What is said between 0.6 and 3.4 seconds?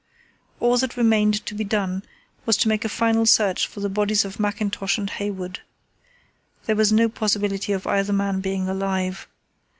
that remained to be done was to make a final